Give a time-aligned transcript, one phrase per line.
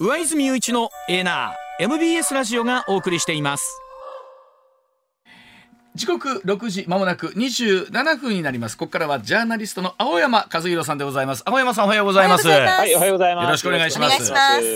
[0.00, 3.82] 上泉雄一のエナー MBS ラジオがお送りしています。
[5.98, 8.78] 時刻6時まもなく27分になります。
[8.78, 11.42] ここからはジャーナリストの青山和弘さんでございます。
[11.44, 12.46] 青山さんおはようございます。
[12.46, 13.44] はいおはようございます。
[13.44, 14.32] よろしくお願いします。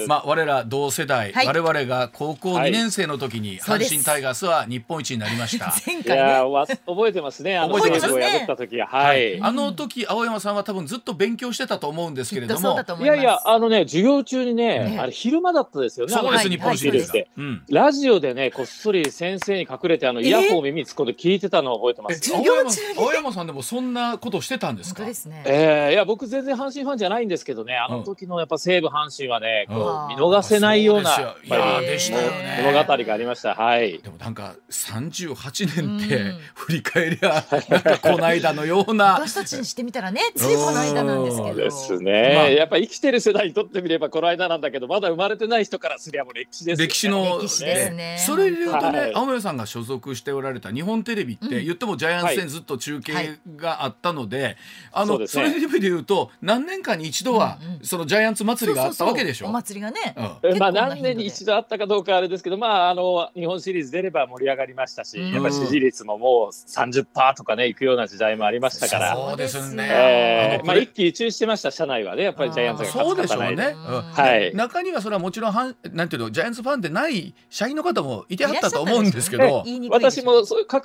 [0.08, 1.46] まあ我ら同世代、はい。
[1.46, 5.66] 我々が高校2年生の時に阪神タイガースは日本一になりました。
[5.66, 6.76] い前回ね。
[6.86, 7.56] 覚えてますね。
[7.56, 8.88] 覚えてます西武を破った時は。
[8.88, 12.72] はい、あの時青山さんは多分ずっと勉強してたと思うんですけれども。
[12.72, 13.02] います。
[13.02, 14.98] いやいやあのね授業中にねね。
[14.98, 16.12] あれ昼間だったですよね。
[16.12, 22.98] そうです、日本シリーズがで、うんラジオでねこっそり先生に隠れてあのイヤホンを耳に突っ込んで聞いてたのを覚えてます授業中に？
[22.98, 25.14] 青山青山さんでもそんなことしてたんですか？
[25.14, 25.42] すね。
[25.46, 27.76] えー、いや僕全然阪神ファンじゃないんですけどね。
[27.76, 31.56] あの時のやっぱ西武阪神はね、こうんう見逃せないようなそうですよ。
[31.56, 32.62] いやっぱりでしたよね。
[32.64, 33.54] 物語がありました。
[33.54, 33.98] はい。
[33.98, 36.38] でもなんか38年ってうん。
[36.54, 39.14] 振り返りゃなんかこの間のような。
[39.22, 41.54] 私たちにしてみたらねついこの間なんですけど。
[41.54, 42.48] ですね、まあ。
[42.50, 46.88] やっぱ生きてる世代にとってみればこの間なんだけどまだ生まれてない人からすりゃもう歴史ですよね。
[46.88, 48.16] 歴史の歴史ですね。
[48.26, 49.14] それで言うとね、はい。
[49.14, 51.64] 青山さんが所属しておられた日本テレビって、うん。
[51.64, 53.40] 言ってもジャイアンツ戦ずっと中継はい。
[53.56, 54.56] があったので、
[54.92, 57.80] あのそ,、れで言うと何年かに一度は、うんうん。
[57.82, 59.46] そのジャイアンツ祭りがあったわけでしょ？
[59.46, 59.78] そうそうそう。
[59.78, 60.54] お祭りがねうん。
[60.54, 65.32] えまあ何年に一度あったかどうかあれですけど、まあ、あの日本シリーズ出れば盛り上がりましたし、うん。
[65.32, 69.88] やっぱり支持率ももう30%とかね、いくような時代もありましたから、そうですね。
[69.90, 73.54] えーまあ、一喜一憂してました、社内はね、やっぱりジャイアンツがそうでしょうね。
[73.54, 73.72] 勝つ勝たないで。
[73.72, 74.54] うんはい。
[74.54, 79.62] 中にはそれはもちろんはんなんていうのジャイアンツファンでない社員の方もいてはったと思うんですけど。
[79.64, 80.10] 言いにくいで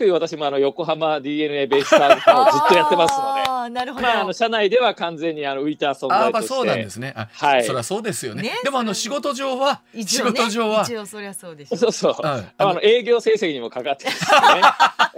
[0.05, 6.53] しょ私も、そう私もあの横浜 d n a ベイスターズファンをずっとやってますので、なるほどまあ、あの社内では完全にあの浮いた存あ在として。
[6.53, 7.13] あまあそうなんですね。
[7.15, 8.43] あ、はいそりゃそうですよね。
[8.43, 12.25] ねでもあの仕事上は、仕一応ね事上は一応そりゃそうでしょそうそう。
[12.25, 14.61] はいあの営業成績にもかかってますよね。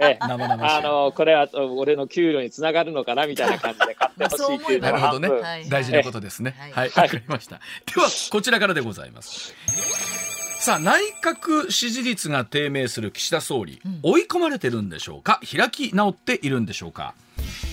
[0.00, 5.28] ええ生々しいあのこれは俺の給料につながるのかなみたいな感じで買ってほしいっていうのなるほどね
[5.68, 6.54] 大事なことですね。
[6.58, 7.56] はいはい、わ、かりました。
[7.94, 10.29] では、こちらからでございます。
[10.60, 15.40] さあ、内閣支持率が低迷する岸田総理、追い込まれてるんでしょうか？
[15.50, 17.14] 開き直っているんでしょうか？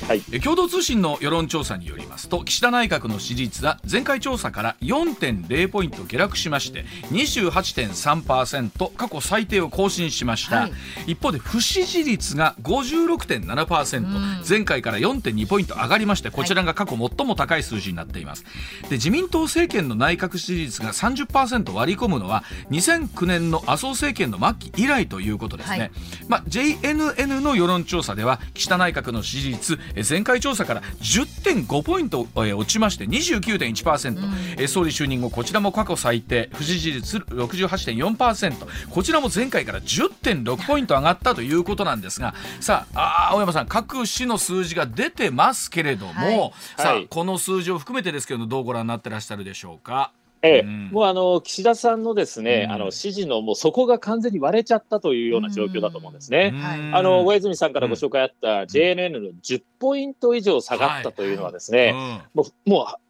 [0.08, 0.22] はい。
[0.32, 11.12] え共同通信の世論調査によりますと岸田内閣の支持率は前回調査から4.0ポイント下落しまして28.3%過去最低を更新しました、はい。
[11.12, 18.44] 一方で不支持率が56.7%、前回から4.2ポイント上がりましてこちらが過去最も高い数字になっています。
[18.90, 25.92] で自民党政権の内閣支持率が30%割り込むのは2009年の麻生政権の末期以来ということですね、はい。
[26.28, 29.57] まあ、JNN の世論調査では岸田内閣の支持率
[29.96, 34.18] え前回調査から10.5ポイントえ落ちまして29.1%、
[34.60, 46.52] え総理就任後こちらも過去最低不支持率68.4%こちらも前回から10.6ポイント上がったということなんですがさあ青山さん各市の数字が出てますけれども、はい。
[46.78, 50.12] さあ、はいこの数字を含めてですけどどうご覧になってらっしゃるでしょうか？
[50.42, 50.60] ええ。
[50.62, 50.90] うん。
[50.92, 52.72] もうあの岸田さんのですね、うん。
[52.74, 56.52] あの支持のもう底が完全に割れちゃったというような状況だと思うんですね。
[56.52, 56.94] はい。
[56.94, 62.44] あの上泉さんからご紹介あった JNN の10ポイント以上下がったというのはですね、うん。
[62.44, 63.07] もうもう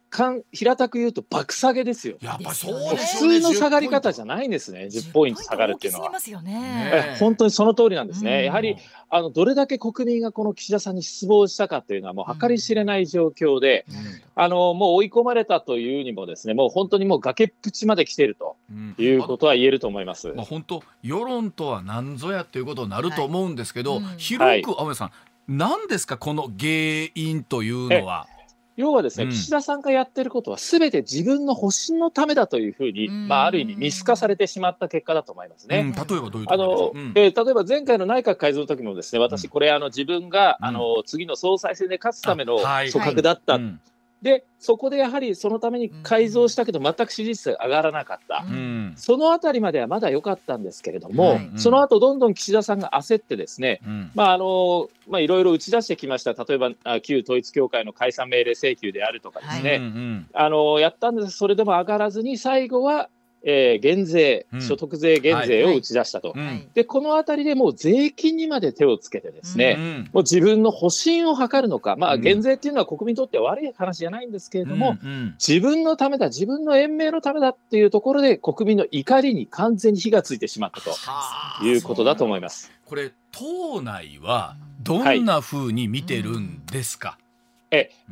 [0.52, 2.16] 平たく言うと爆下げですよ。
[2.22, 6.12] やっぱりそう普通の下がり方じゃないないんですね、10ポイント下がるっていうのは。
[7.18, 8.38] 本当にその通りなんですね。
[8.38, 8.44] うん。
[8.46, 8.76] やはり
[9.10, 13.84] あのどれだけ国民がこの岸田さんに失望したかというのはもう計り知れない状況で、
[14.34, 18.94] あのもう追い込まれたというにもですね、もう本当にもう崖っぷちまで来ているとうん。
[18.98, 20.28] いうことは言えると思います。
[20.28, 24.18] まあ、本当世論とは何ぞやっていうことになると思うんですけど、はいうん。
[24.18, 25.10] 広く青山さん
[25.48, 26.70] 何ですかこの原
[27.14, 28.26] 因というのは？
[28.78, 29.30] 要はですね、うん。
[29.32, 33.26] 岸田さんがやってることはすべて自分の保身のためだというふうに、うん。
[33.26, 35.80] まあある意味見透かされてしまった結果だと思いますね。
[35.80, 37.12] うん、例えばどういうあのうん。
[37.16, 40.66] えー例えば前回の内閣改造の時もですね、私、これ、あの自分が、うん。
[40.66, 43.80] あの次の総裁選で勝つための組閣だった、うん
[44.22, 48.52] で、そこでやはりそのために改造したけど、全く支持率が上がらなかった、うん。
[48.52, 51.50] うんそのあたりまではまだ良かったんですけれども、はい。
[51.56, 54.10] その後どんどん岸田さんが焦って、ですね、うん。
[54.14, 60.26] まああのまあ、いろいろ打ち出してきました、例えばあ旧統一教会の解散命令請求であるとかですね、うんうん。
[60.32, 61.30] あのやったんです。
[61.32, 63.08] それでも上がらずに、最後は、
[63.42, 64.62] えー減税、うん。
[64.62, 66.32] 所得税減税を打ち出したと。
[66.34, 66.68] うんはい。
[66.74, 72.20] でこのあたりでもう税金にまで手をつけてですね、うんもう自分の保身を図るのか、まあ、うん。
[72.20, 75.36] 減税っていうのは国民にとって悪い話じゃないんですけれども、うんうん。
[75.44, 81.64] 自分のためだ、自分の延命のためだっていうところで、国民の怒りに完全に火がついてしまったとはあ。
[81.64, 82.70] いうことだと思います。
[82.88, 87.27] これ党内はどんな風に見てるんですか、えう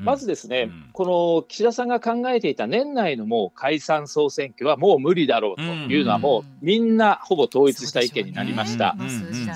[0.00, 0.04] ん。
[0.04, 0.90] まずですね、うん。
[0.92, 1.04] こ
[1.40, 8.96] の岸田さんが考えていた年内のもう解散・総選挙はもう無理だろうというのは、もうみんなほぼ統一した意見になりました。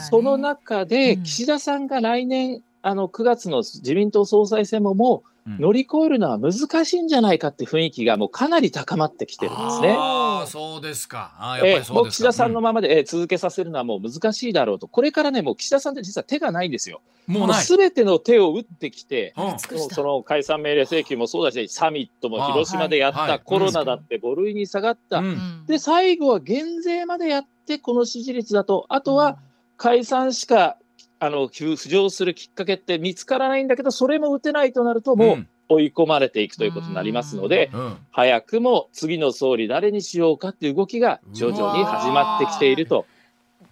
[0.09, 1.23] その中で、うん。
[1.23, 5.59] 岸田さんが来年、あの9月の自民党総裁選ももううん。
[5.59, 9.97] 乗り越えるのは難しいんじゃないかって雰囲気がもうかなり高まってきてるんですね。
[10.41, 11.33] ああそうですか。
[11.39, 12.23] あーやうりそうですか。
[12.23, 17.03] 岸田さんのままで、ええ続けさせるのはもう難しいだろうと、これからね、もう岸田さんって実は手がないんですよ。
[17.27, 17.55] もう。
[17.55, 19.59] すべての手を打ってきて、うん。
[19.91, 23.41] その解散命令請求もそうだし、サミットも広島でやった、はいはい。
[23.45, 25.27] コロナだって5類に下がった、うん。
[25.27, 29.39] うんで、最後は減税までやって、この支持率だと、あとは
[29.77, 30.77] 解散しか
[31.21, 43.07] あの浮上するきっかけって見つからないんだけど、それも打てないとなると、もう追い込まれていくということになりますので、うん、うん早くも次の総理誰にしようかっていう動きが徐々に始まってきていると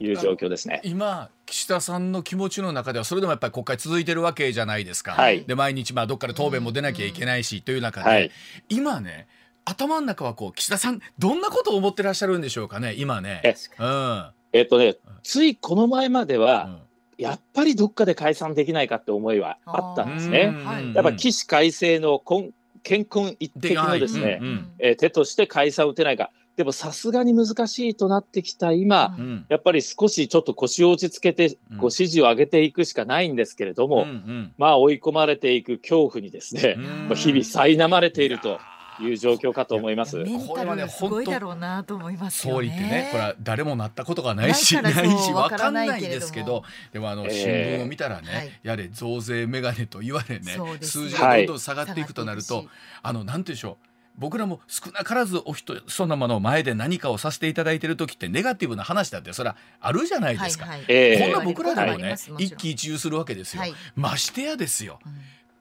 [0.01, 0.81] いう状況ですね。
[0.85, 5.13] 今岸田さんの気持ちの中ではそれでもやっぱり国会続いてるわけじゃないですか。
[5.13, 8.31] はいで毎日まあどっかで答弁も出なきゃいけないし、という中で、はい。
[8.69, 9.27] 今ね
[9.65, 13.41] 頭の中はこう岸田さんどんなことを思ってらっしゃるんでしょうかね今ね。
[13.45, 16.81] えうんえっとね、ついこの前までうは、ん
[17.19, 20.55] やっぱりどっかで解散できないかって思いはあったんですね。
[20.95, 22.51] やっぱ起死回生の根
[22.85, 26.31] 健康一滴のですね、うんうんえー手として解散を打てないか。
[26.57, 29.25] でもさすがに難しいとなってきた今、うん。
[29.25, 34.53] うんやっぱり少しちょっと腰を落ち着けてうん、ご支持を上げていくしかないんですけれども、うんうん。
[34.59, 36.85] まあ追い込まれていく恐怖にですね、うん。
[37.09, 38.59] まあ日々苛まれていると
[39.01, 40.17] いう状況かと思います。
[40.17, 42.57] メンタルがすごいだろうなと思いますよね。
[42.57, 47.49] 総理ってねこれは誰もなったことがないしなないし分かんないわからないけれどもですけどでもあのえー新
[47.81, 52.65] 聞を見たらね、はいやれ増税メガネと言われね数字がどんどん下がっていくとなると、
[53.03, 60.67] あのなんて言うんでしょう僕らも少なからずお人様の前で何かをさせていただいてる時ってネガティブな話だってそれはあるじゃないですか。
[60.67, 63.61] はいはいええこんな僕らでもね、はい一喜一憂するわけですよ。
[63.61, 64.99] はいましてやですよ。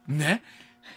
[0.08, 0.42] うんね。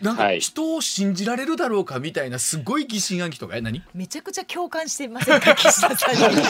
[0.02, 0.40] なんかはい。
[0.40, 3.58] 人を信じられるだろうかみたいなすごい疑心暗鬼とか？
[3.58, 3.84] え何？
[3.94, 5.56] めちゃくちゃ共感してませんか？
[5.56, 6.38] 岸田さんに。
[6.38, 6.44] め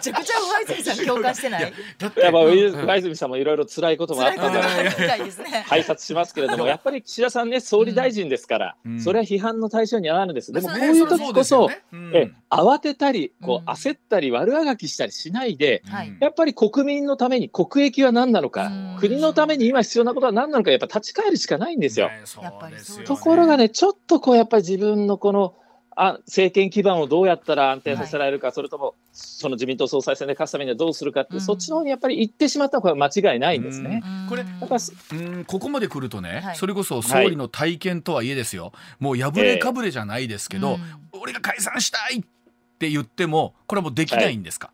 [0.00, 0.34] ちゃくちゃ
[0.66, 1.72] 上泉さん共感してない。
[1.98, 2.86] だってやっぱうん。
[2.86, 5.64] 上泉さんもいろいろ辛いこともあったんじゃないことがあるみたいですね。
[5.68, 9.00] 拝察しますけれども、やっぱり岸田さんね、総理大臣ですから、うん。
[9.00, 10.52] それは批判の対象にはなるんです。
[10.52, 11.82] でも、まあこういう時こそ、ね。
[11.92, 12.10] うん。
[12.14, 13.72] え慌てたり、こうん。
[13.72, 16.16] う焦ったり、悪あがきしたりしないで、はい。
[16.20, 22.08] やっぱり国民のために国益は何なのかうん、国のために今必要なことは何なのか、やっぱ立ち返るしかないんですよ。
[22.08, 25.54] ねそうやっぱりですよですところがね、ちょっとこう、やっぱり自分のこの、
[26.00, 31.40] あ政権基盤をどうやったら安定させられるか、それともその自民党総裁選で勝つためにはどうするかって、うん。
[31.40, 34.00] そっちの方にやっぱり行ってしまったのはこれは間違いないんですね。
[34.28, 36.56] これやっぱすうんここまで来るとね、はい。
[36.56, 40.80] それこそ総理の体験とはいえですよ、もう破れかぶれじゃないですけど、うん
[41.20, 42.22] 俺が解散したいっ
[42.78, 44.70] て言ってもこれはもうできないんですか、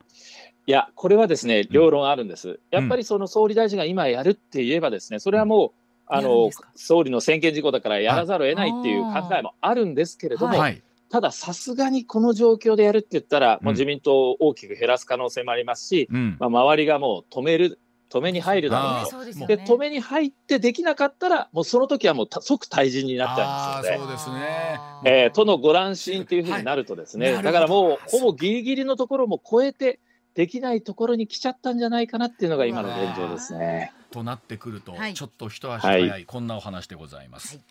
[0.66, 0.70] い。
[0.70, 2.60] や、これはですね、両論あるんです。
[2.70, 5.72] やっぱりその総理大臣が今やるって言えばですね、それはもう、
[6.06, 10.82] あの総理の専権事項だからやらざるを得ないっていう考えもあるんですけれども、はい、
[11.14, 13.64] たださすがにこの状況でやるって言ったら、うん。
[13.66, 16.36] もう自民党を大きく減らす可能性もありますし、うん。
[16.40, 17.78] まあ、周りがもう止める、
[18.10, 19.24] 止めに入るだろうと。
[19.24, 19.46] でね。
[19.46, 23.96] で止めに入ってできなかったら、もうその時はもうた即退陣になっちゃいあますので。
[23.96, 24.80] ーそうですね。
[25.04, 27.42] えー、とのご乱心っていうふうになるとですね、はい。
[27.44, 30.00] だからもうほぼギリギリのところも超えて
[30.34, 33.92] できないところに来ちゃったんじゃないかなっていうのが今の現状ですね。
[34.14, 35.14] となってくると、はい。
[35.14, 37.64] ちょっと一足早い、はこんなお話でございます、はい。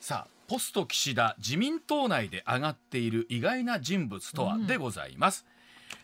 [0.00, 4.66] さあポスト岸田自民党内で上がっている意外な人物とは、うん。
[4.68, 5.44] でございます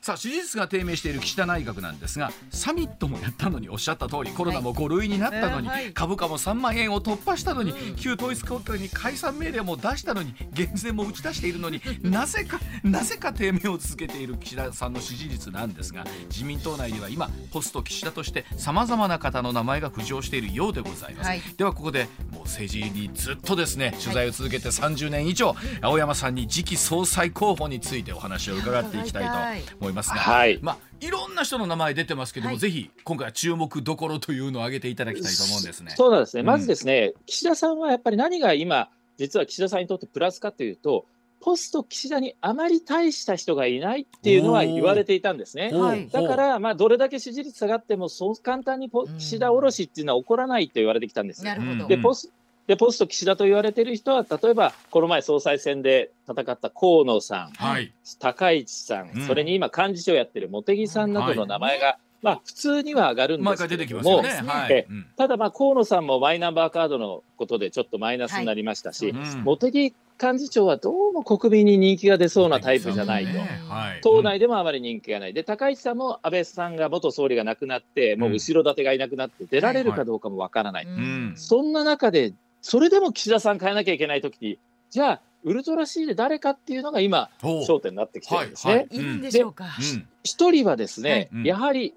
[0.00, 7.97] さあ支持率が低迷している岸田内閣なんですがサミットもやったのにおっしゃった通りコロナも5類になったのに、えーはい株価も3万円を突破したのに、うん。
[7.97, 21.41] 旧統一教会に解散命令も出したのに減税も打ち出しているのになぜかなぜか低迷を続けている岸田さんの支持率なんですが自民党内では今ポスト岸田としてさまざまな方の名前が浮上しているようでございます、はい。
[21.56, 30.59] ではここでもう政治にずっとですね取材を続けて30年以上、青山さんに次期総裁候補についてお話を伺っていきたいと思いますが、はい。
[30.63, 32.59] まあいろんな人の名前出てますけども、はい。
[32.59, 35.95] ぜひ今回は注目どころというのを挙げていただきたいと思うんですね。
[35.97, 36.41] そうなんですね。
[36.41, 36.47] うん。
[36.47, 41.07] まずですね、岸田さんはやっぱり何が今、実は岸田さんにとってプラスかというと、
[41.41, 45.73] ポスト岸田にあまり大した人がいないっていうのは言われていたんですね。
[46.13, 49.19] だから、まあ、どれだけ支持率下がっても、そう簡単にポうん。
[49.19, 51.51] 岸田おろしっていうのは起こらないと言われてきたんですよ。
[51.51, 51.73] なるほど。
[51.73, 52.33] うんでポス
[52.69, 59.27] でポスト岸田と言われている人は、例えばこの前、総裁選で戦った河野さん、はい、高市さん、うん。
[59.27, 64.43] それに今、幹事長やってる茂木さんなどの名前が、まあ、普通には上がるんですけども、ね。
[64.44, 69.29] はい、ただ、まあ、河野さんもマイナンバーカードのことでちょっとマイナスになりましたし、はい。
[69.29, 69.44] うん。
[69.44, 73.32] 茂木幹事長はどうも国民に人気が出そうなタイプじゃないと。
[73.32, 74.01] ねはい。
[74.03, 75.32] 党内でもあまり人気がない。
[75.32, 80.87] で、高市さんも安倍さんが元総理が亡くなって、もう後ろ盾がいなくなって出られるかどうかもわからない。
[80.87, 81.34] ん。
[81.37, 82.34] そんな中で、
[82.69, 84.58] それでも岸田さん変えなきゃいけないときに、
[84.91, 88.72] じゃあ、ウルトラ C で誰かっていうのが今、焦点になってきてるんですね。
[88.75, 88.98] はいはい。
[88.98, 90.08] うん。
[90.22, 91.29] 一人はですね、はい。
[91.32, 91.44] うん。
[91.44, 91.94] やはり、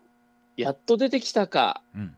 [0.55, 2.15] やっと出てきたか、うん。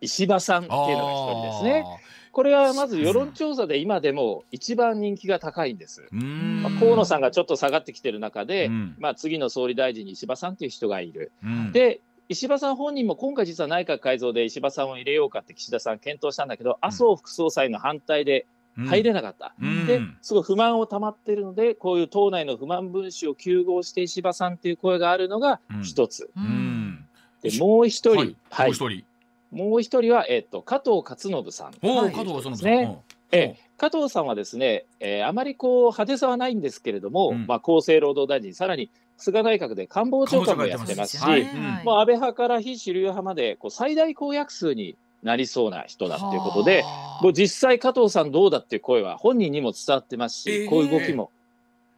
[0.00, 1.84] 石破さんっていうのが一人ですね。
[2.30, 6.06] これはまず世論調査で今でも一番人気が高いんです。
[6.12, 6.62] うん。
[6.62, 8.94] まあ、河野さんがちょっと下がってきてる中で、うん。
[9.00, 11.32] まあ、次の総理大臣に石破さんという人がいる。
[11.42, 11.72] うん。
[11.72, 19.54] で、石破さん本人も今回実は内閣改造で石破さんを入れようかって岸田さん検討したんだけど、麻生副総裁の反対で入れなかった。
[19.60, 19.86] うん。
[19.86, 26.24] で、すごい不満を溜まってるので、こういう党内の不満分子を糾合して石破さんっていう声があるのが一つ。
[26.24, 26.44] ううん。
[26.44, 27.08] ん
[27.42, 28.36] で、もう一人、はい。
[28.50, 28.66] はい。
[28.66, 29.04] もう一人。
[29.52, 31.72] もう一人は、えっと、加藤勝信さん。
[31.82, 32.98] お加藤そのね。
[33.30, 33.56] ええ。
[33.78, 37.46] 加藤さんはですね、えーあまりこう派手さはないんですけれども、うん。
[37.46, 41.22] まあ、厚生労働大臣、さらに菅内閣で官房長官もやってますし、
[41.84, 47.22] もう安倍派から非主流派までこう最大公約数になりそうな人だっていうことで、はあ。
[47.22, 50.70] もう実際、加藤さんどうだっていう声は本人にも伝わってますし、えー。
[50.70, 51.30] こういう動きも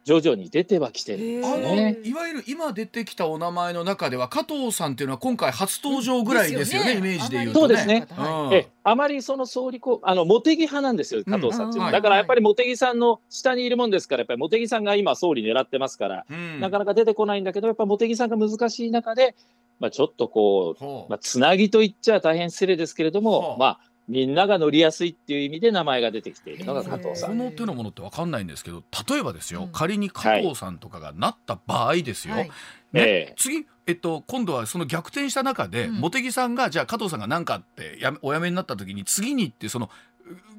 [0.09, 1.97] 徐々に出てはきてるんですね。
[2.03, 7.59] いわゆる今出てきたお名前の中では加藤さんっていうのは今回初登場ぐらいですよね、イメージで言うとね。
[7.59, 16.25] そうですねうんえあまりその総理あの茂木派なんですよ、加藤さんっていうのは、うんだからやっぱり茂木さんの下にいるもんですから、やっぱり茂木さんが今、総理狙ってますから、
[16.59, 19.35] なかなか出てこないんだけど、やっぱ茂木さんが難しい中で、
[19.79, 27.29] まあ、ちょっとこう、まあ、つなぎと言っちゃ大変失礼ですけれども、まあ、みんなが乗りやすいっていう意味で名前が出てきているのが加藤さん。
[27.29, 29.71] この手のものって分かんないんですけど例えばですよ、うん。
[29.71, 32.45] 仮に加藤さんとかがなった場合ですよ、はい。
[32.47, 32.51] ね
[32.93, 33.33] ええ。
[33.37, 36.01] 次、えっと、今度はその逆転した中で、うん。
[36.01, 39.89] 茂木さんがじゃあ加藤さんが何かってやめお辞めになった時に次にってその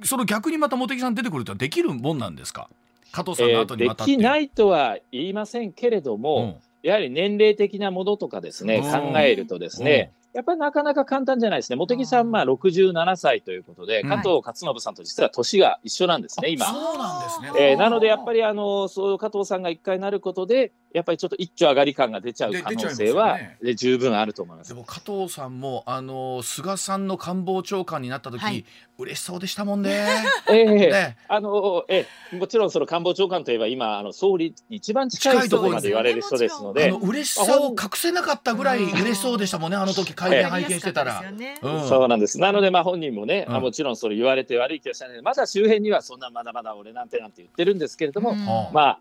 [0.00, 2.68] うその逆にまた茂木さん出てくるってのはできるもんなんですか？
[3.12, 9.12] 加藤さんのえーで後にまたって、きないとは言いませんけれども、やはり年齢的なものとかですね、うん。
[9.12, 11.76] 考えるとですね、やっぱりなかなか簡単じゃないですね。
[11.76, 16.66] 茂木さん、まあ67歳ということで、うん加藤勝信さんと実は年が一緒なんですね、今。
[16.66, 24.62] そうなんですねえーなのでやっぱりあのそう加藤さんが一回なることで、やっぱりちょっと一丁上がり感が出ちゃうで可能性は、よねで十分あると思いま。
[24.62, 28.64] ですも加藤さんもあの菅さんの官房長官になった時、はい。
[28.98, 30.06] 嬉しそうでしたもんね。
[30.50, 30.64] ええ。
[30.66, 31.16] ね。
[31.28, 32.36] あのええ。
[32.36, 36.98] もちろんその官房長官といえば今あの総理に一番近いところまで言われる人ですのあでの。
[36.98, 41.22] 嬉しさを隠せなかったぐらい嬉しそうでしたもんね、あの時会見拝見してたら。
[41.22, 41.82] やりやすかったですよね。
[41.82, 41.88] うん。
[41.88, 42.38] そうなんです。
[42.38, 43.54] なので、まあ、本人もね、うん。
[43.54, 48.46] あもちろんそれ言われて悪い気がしないので、まだ周辺にはそんなまだまだ俺なんてなんて言ってるんですけれども、うん。
[48.46, 49.00] はあまあ、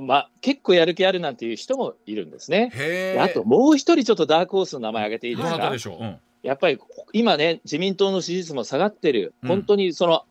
[0.00, 2.70] まあ、結構やる気あるなんていう人もいるんですね。
[3.20, 6.02] あともう一人ちょっとダークホースの名前挙げていいですかでしょう？
[6.02, 6.16] うん。
[6.42, 6.78] やっぱり
[7.12, 9.48] 今ね、自民党の支持率も下がってる、うん。
[9.48, 10.24] 本当にその、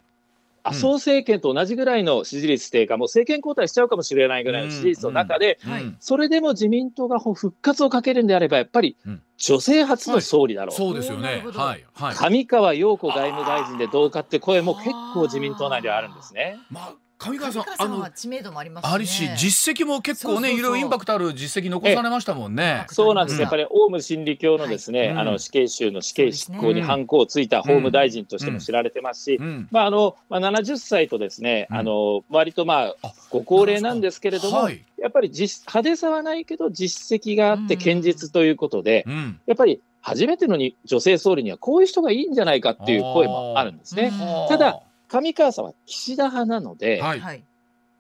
[0.63, 5.83] 麻生政権と同じぐらいの支持率低下、もう政権交代しちゃうかもしれないぐらいの支持率の中で、はい。
[5.83, 9.21] うんそれでも自民党が復活をかけるんであれば、やっぱりうん。
[9.37, 10.75] 女性初の総理だろう。
[10.75, 11.43] そうですよね。
[11.53, 11.85] はい。
[11.93, 12.15] はい。
[12.15, 16.57] 上川陽子外務大臣でどうかって声も結構自民党内ではあるんですね。
[16.71, 18.93] まあ上川さんあのは知名度もありますしね。
[18.93, 22.85] ありし実績も結構ねいろいろインパクトある実績残されましたもんね。
[22.89, 25.09] そうなんです、うんやっぱりオウム真理教のですね、はい。
[25.17, 29.67] あの死刑囚の死刑執行にうん反抗をついた法務大臣としても知られてますし、うん。
[29.71, 31.77] まああのまあ、70歳とですね、うん。
[31.77, 34.83] あの割とまああご高齢なんですけれども、はい。
[34.97, 37.79] やっぱり実派手さはないけど実績があってうん。
[37.79, 39.39] 堅実ということで、うん。
[39.45, 44.11] やっぱり初めてのに女性総理にはこういう人がいいんじゃないかっていう声もあるんですね。
[44.13, 44.47] うん。
[44.49, 47.19] ただ上川さんは岸田派なので、はい。
[47.19, 47.43] はい。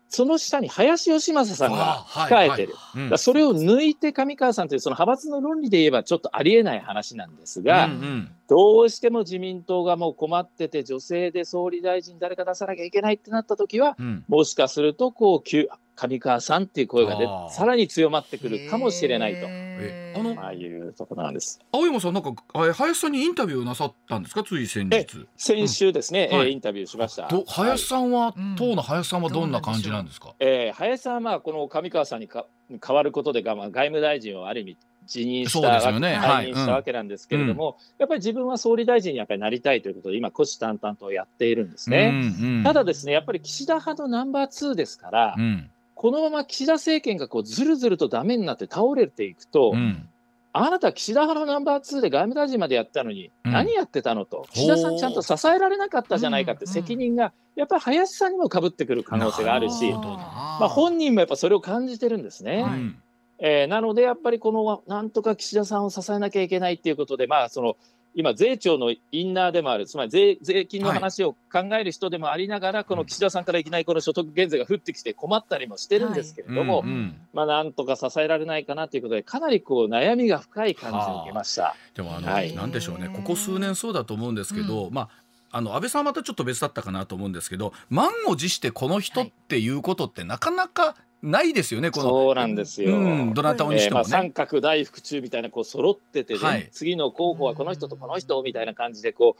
[0.09, 2.75] その下に林芳正さんが控えてる。
[2.95, 3.01] うん。
[3.03, 8.31] だからそれを抜いて上川さんというその派閥の論理で言えばちょっとありえない話なんですが、うんうん。
[8.47, 14.23] どうしても自民党がもう困ってて女性で総理大臣誰か出さなきゃいけないってなった時はうん。
[14.29, 19.47] もしかするとこう急上川さんっていう声が出あーさらに強まってくるかもしれないと。
[19.49, 21.59] えあのああいうところなんです。
[21.71, 24.43] 青山さんなんかあ林さんにインタビューなさったんですか？
[24.43, 25.27] つい先日。
[25.35, 27.27] 先週ですね、うんはいえーインタビューしました。
[27.27, 30.33] ど林さんは、うん当の林さんはどんな感じなんですか？
[30.39, 32.45] えー林さんはまあこの上川さんにか
[32.85, 42.09] 変わることでが、まあ、外務大臣をある意味辞任したわけ、よねはいしたわけなんですけれども、やっぱり自分は総理大臣にやっぱりなりたいということで今虎視眈々とやっているんですね。
[42.41, 50.07] うんうんただですねやっぱり岸田派のナンバー2ですから、うんこのまま岸田政権がこうずるずるとダメになって倒れていくと、うん。
[50.53, 53.51] あなた岸田派のナンバー2で外務大臣までやったのに、うん。
[53.51, 54.45] 何やってたのと。
[54.51, 56.71] 岸田さんちゃんと支えられなかったじゃないかってうん。
[56.71, 62.61] 責任がやっぱり林さんにもかぶってくる可能性があるしまあ、本人もやっぱそれを感じてるんですね。
[62.61, 62.79] はい。
[62.79, 63.01] うん
[63.39, 67.77] えーなのでやっぱりこのなんとか岸田さんを支えなきゃいけないっていうことで、まあ、その
[68.17, 77.15] 今、税調のインナーでもある、つまり税税金の話を考える人でもありながら、この岸田さんからいきなりこの所得減税が降ってきて困ったりもしてるんですけれども、うんうん。
[77.31, 81.75] まあ、なんとか支えられないかなということで、かなりこう悩みが深い感じを受けました。
[81.93, 82.55] でもあの、はい。
[82.55, 83.07] なんでしょうね。
[83.07, 85.09] ここ数年そうだと思うんですけど、まあ
[85.51, 92.97] あの安倍さんはまたちょっと別だったかなと思うんですけど満を持してこの人っていうことってなかなかないですよねこのそうなんですよ。
[92.97, 94.25] うん、どなたにえーまあ、してもね。
[94.25, 99.35] 三角大福中みたいなこう揃っててね、はい次の候補はこの人とこの人みたいな感じでこ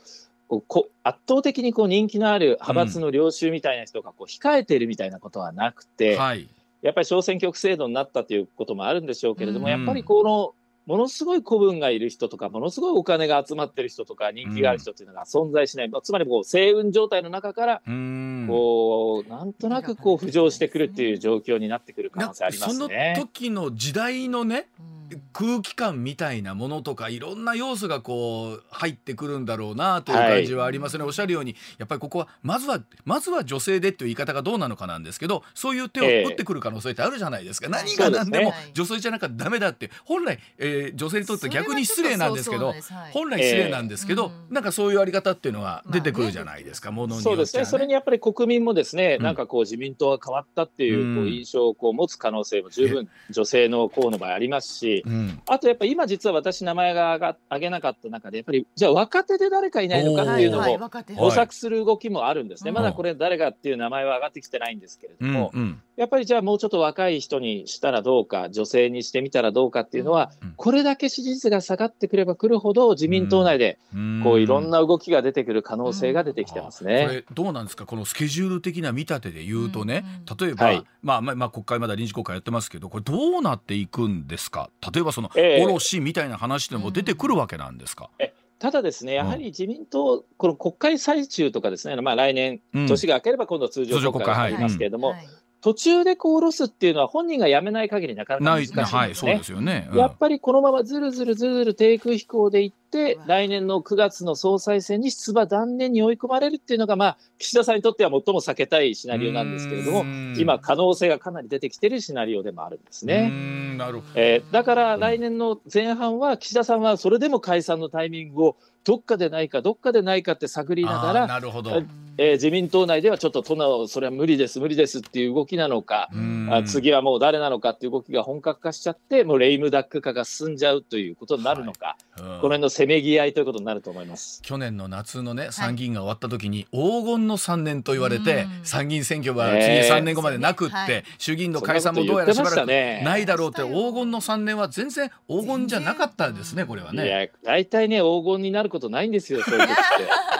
[0.50, 6.48] うこ圧倒的にこう人気のある派閥の領袖みたいな人がこう控えているみたいなことはなくて、はい
[6.80, 10.54] やっぱり小選挙区制度になったということもあるんでしょうけれども、うんやっぱりこの
[10.88, 18.46] ものすごい子分がいる人とか、ものすごいお金が集まってる人とか、人気がある人っていうのが存在しない、まあつまりこう星雲状態の中から、うーん。
[18.48, 23.14] こうなんとなくこう浮上してくるっていう状況になってくる可能性ありますね。
[23.14, 39.90] その時の時代のねうん空気感みたいなものとかいろんな要素がこう入ってくるんだろうなという感じはありますね、おっしゃるようにやっぱりここはまずはまずは女性でっていう言い方がどうなのかなんですけどそういう手を打ってくる可能性ってあるじゃないですか、何が何でも女性じゃなきゃダメだって。
[40.04, 42.74] 本来、えー女性にとって逆に失礼なんですけど
[43.12, 49.24] 本来失礼なんですけど、ええなんかそういうあり方っていうのが出てくるじゃないですか、ものにそうですね、よってはそれにやっぱり国民もですね、うん。
[49.24, 51.32] なんかこう、自民党が変わったっていうこううん。
[51.32, 55.40] 印象をこう持つ可能性も十分、女性の候補の場合ありますし、うん。
[55.46, 60.78] あとやっぱり今、実は私、名前が挙げなかった中で、やっぱりじゃあ、若手で誰かいないのかっていうのはいはい。
[60.78, 74.20] も模索する動きもあるんですね、うんまだこれ、誰かっていう名前は上がってきてないんですけれどうんも、うんやっぱりじゃあ、もうちょっと若い人にしたらどうか、女性にしてみたらどうかっていうのは、うんこれだけ支持率が下がってくればくるほど、自民党内でうん。
[74.24, 77.06] こういろんな動きが出てくる可能性が出てきてますこね。
[77.06, 77.86] れどうなんですか？
[77.86, 80.36] このスケジュール的な見立てで言うとね、うん。
[80.36, 80.84] 例えば、はい。
[81.02, 84.70] まあまあまあ国会まだ臨時国会やってますけどこれどうなっていくんですか？
[84.92, 85.64] 例えばそのええ。
[85.64, 88.10] 卸みたいな話でも出てくるわけなんですか、
[88.58, 92.86] ただですね、やはり自民党、この国会最中とかですね、まあ、来年、うん。
[92.88, 95.26] 年が明ければ今度通常国会がありますけれども、はい
[95.68, 98.98] 途中でこう下ろすっていうのは、本人が辞めない限りなかなかない難しいんですね。
[98.98, 113.28] はいそうですよね、うんやっぱりこのままずるずるずるずる低空飛行でいって来年の9月の総裁選に出馬断念に追い込まれるっていうのが、まあ、岸田さんにとっては最も避けたいシナリオなんですけれどもう、ん今、可能性がかなり出てきてるシナリオでもあるんですうね。
[113.28, 121.82] んなるほどえーだから来年の前半は、岸田さんはそれでも解散のタイミングをどっかでないか、どっかでないかって探りながら、なるほど、
[122.18, 126.48] ええー自民党内ではちょっと殿、それは無理です、無理ですっていう動きなのか、うん。
[126.52, 132.24] あ次はもう誰なのかっていう動きが本格化しちゃって、もうレイムダック化が進んじゃうということになるのか、うん。
[132.24, 134.42] この辺のせめぎ合いということになると思います。
[134.42, 138.64] 去年の夏のね参議院が終わった時に黄金の3年と言われて、うん。
[138.64, 147.08] 参議院選挙は次ええ3年後までなくって、はい衆議院の解散もどうやらしばらくないだろうって黄金の3年は全然黄金じゃなかったですねこれはいね。
[147.08, 149.82] や、大体ね、黄金になることないんですよ、そういう時って。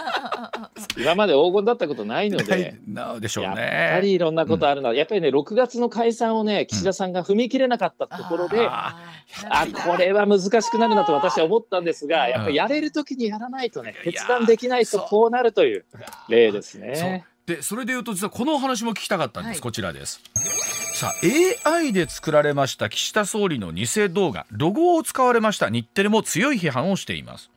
[0.97, 2.75] 今まで黄金だったことないので。
[2.87, 3.91] なでしょうやっね。
[3.95, 8.95] ぱりいろんなことあるな、やっぱりね、6月の解散をね、岸田さんが踏み切れなかったところで、あ
[9.49, 15.85] あこれは難しくなるなと私は思ったんですが、やっぱりやれるときにやらないとね、決断できないとこうなるという
[16.27, 17.25] 例ですね。
[17.45, 19.61] でそれでいうと実はこのお話も聞きたかったんです、はい。
[19.61, 20.21] こちらです。
[20.93, 21.13] さ
[21.63, 24.45] あ AI で作られました岸田総理の偽動画。
[24.51, 25.69] ロゴを使われました。
[25.69, 27.49] 日テレも強い批判をしています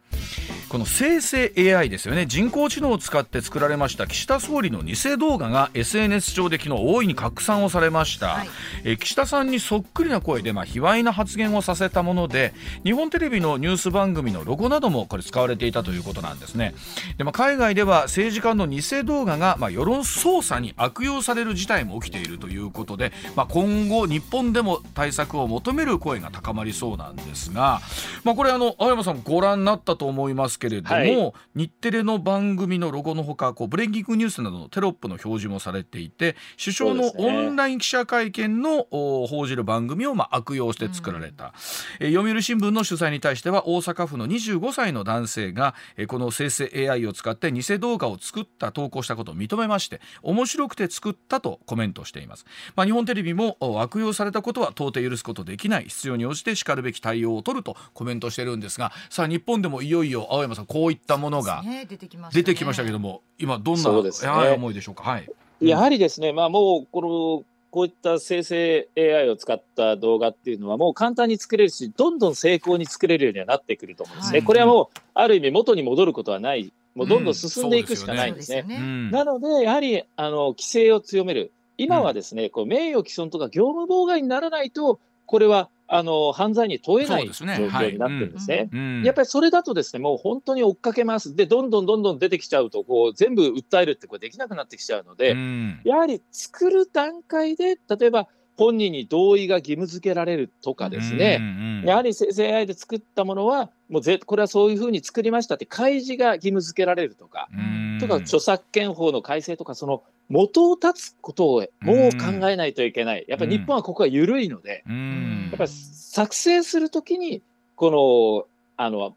[0.73, 2.25] この生成 AI ですよね。
[2.25, 8.49] 人工知能を使って作られました岸田総理の偽動画が SNS 上で昨日大いに拡散をされました、はい。
[8.85, 12.55] えー岸田さんにそっくりな声で、まあ、卑猥な発言をさせたもので
[12.85, 16.73] 日本テレビのニュース番組のロゴなどもこれ使われていたということなんですね。
[17.19, 27.83] で、まあ、海外では政治家の偽動画が、まあ、世論操作に悪用される事態も起きているということで、まあ、今後日本でも対策を求める声が高まりそうなんですが、
[28.25, 31.33] まあ、これあの青山さんご覧になったと思いますけれども、はい。
[31.57, 41.53] 日テレの番組のロゴのほかこうブレイキングニュースなどのテロップの表示もされていて首相のオンライン記者会見のお報じる番組をまあ悪用して作られた、
[41.98, 52.44] えー読売新聞の取材に対しては大阪府の25歳の男性が、えーこの生成 AI を使って偽動画を作った投稿したことを認めまして面白くて作ったとコメントしています、
[52.77, 55.85] まあ、日本テレビもお悪用されたことは到底許すことできない。
[55.85, 61.87] 必要に応じてしかるべき対応を取るとコメントしてるんですがさあ日本でもいよいよ青山さんこういったものがね。
[61.88, 62.07] 出て
[62.55, 64.29] きましたけども今どんな、ね。
[64.29, 65.03] はい思いでしょうか？
[65.03, 65.29] はい。
[65.61, 74.41] やはりですね、まあ、もうこのこういった生成 AI を使った動画っていうのは、もう簡単に作れるし、どんどん成功に作れるようにはなってくると思うんですね。
[74.41, 78.61] はいこれはもう、ある意味、元に戻ることはない、もうどんどん進んでいくしかないんですね。
[78.61, 78.85] そうですよね。
[78.85, 79.11] うん。
[79.11, 88.70] なので、やはりあの規制を強める、今はですね、こう名誉毀損とか業務妨害にならないと、これはあの犯罪に問えない状況になってるんですね。
[88.72, 89.02] うん。
[89.05, 91.37] やっぱりそれだとですね、もう本当に追っかけます。
[91.37, 95.81] で、どんどんどんどん出てきちゃうと、こう全部訴えるってこれできなくなってきちゃうので、うん。
[95.85, 98.26] やはり作る段階で、例えば
[98.57, 107.98] 本人に同意が義務付けられるとかですね、うんうんやはり生成 AI で作ったものは、もうぜこれはそういうふうに作りましたって開示が義務付けられるとか、うん。
[108.00, 115.49] とか著作権法の改正とか、その元を断つことをもう考えないといけない、やっぱり日本はここが緩いので、うん。
[115.51, 117.42] やっぱり作成するときに、
[117.77, 118.47] こ
[118.79, 119.14] のあの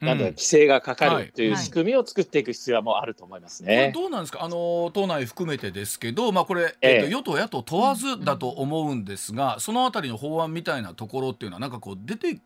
[0.00, 3.92] なんだ規制がかかるという仕組みを作っていく必要はもうあると思いますね。
[3.94, 4.44] どうなんですか？
[4.44, 12.40] あの党内含めてですけど、まあ、これ、えー、と与党野党問わずだと思うんですが、そのあたりの法案みたいなところっていうのはなんかこう出て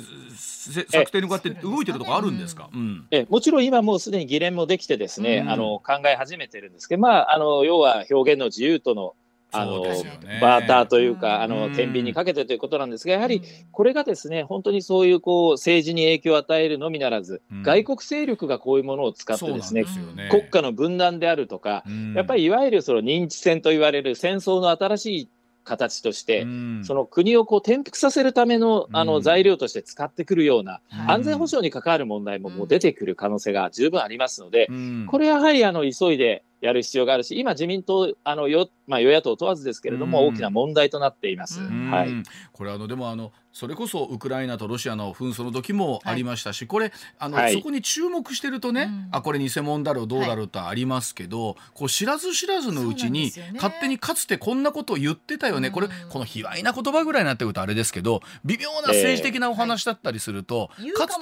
[0.00, 2.70] 策定に向かって動いてるとこあるんですか、
[3.10, 9.14] えもちろん今もうすでに議連もできてですね、うん、あの考え始めてるんですけど、まあ、あの要は表現の自由との
[9.54, 20.28] あの、ね、バーターというか、あの、天秤にかけてということなんですが、やはりこれがですね、本当にそういうこう政治に影響を与えるのみならず、うん、外国勢力がこういうものを使ってですね、すね。
[20.30, 25.30] 国家の分断であるとか、うん、やっぱりいわゆるその認知戦と言われる戦争の新しい
[25.64, 34.68] 形として、うん、その国をこう転覆させるためのあの材料として使ってくるような、安全保障に関わる問題ももう出てくる可能性が十分ありますので、
[35.08, 41.60] これやはりあの急いでやる必要があるし、今、自民党、あのよまあ、与野党問わずですけれども、大きな問題となっています。
[41.60, 42.10] はい、
[42.52, 61.20] これあのでもあのそれこそウクライナとロシアの紛争の時もありましたし、はい、これあの、はい、そこに注目してるとね、うん、あこれ偽物だろうどうだろうとありますけど、はい、こう知らず知らずのうちに、ね、勝手にかつてこんなことを言ってたよね、うん、これこの卑猥な言葉ぐらいになってくるとあれですけど微妙な政治的なお話だったりすると、えー、かつて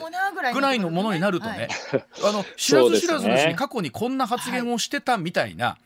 [0.54, 1.68] ぐらいのものになるとね、
[2.24, 5.76] あの知らず知らずのうちに過去にこんな発言をしてたみたいな。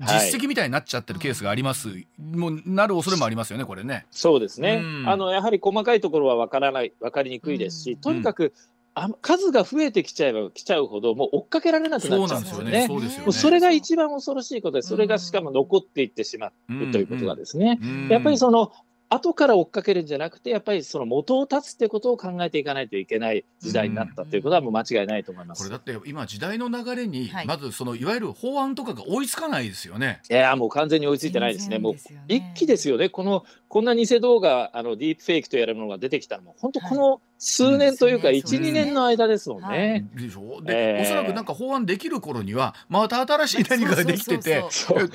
[0.00, 4.06] 実績みたいになっちゃってるケースがあります、はい、もうなる恐れもありますよね、これね。
[4.10, 8.54] そうですね、うん、あのやはり細かいところは分からない、分かりにくいですし、うん、とにかく、
[8.94, 12.86] あ数が増えてきちゃえば来ちゃうほど、もう追っかけられなくなっちゃうんですよね。
[12.86, 13.32] そうですよね。
[13.32, 16.52] それが一番恐ろしいことで、それがしかも残っていってしまう
[16.92, 18.72] ということがですね、やっぱりその
[19.12, 25.58] 後から追っかけるんじゃなくて、やっぱりその元を断つってことを考えていかないといけない時代になったということはもう間違いないと思います。
[25.58, 30.22] これだって今時代の流れに、まずそのいわゆる法案とかが追いつかないですよね。
[30.30, 31.78] いやもう完全に追いついてないですね。
[31.78, 31.94] もう
[32.28, 33.08] 一気ですよね。
[33.08, 40.06] このこんな偽動画あのディープフェイクとやるものが出てきたのも本当この数年というか一、二、年の間ですもんね。
[40.14, 40.60] でしょ？
[40.62, 44.62] で、えー、おそらくなんか法案できる頃にはまた新しい何かができてて、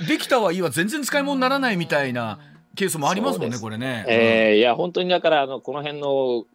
[0.08, 2.40] できたはいいわ全然使い物にならないみたいな。
[2.76, 4.06] ケースもありますもんね、これね。
[4.08, 6.46] えー、いや、本当にだから、あの、この辺の、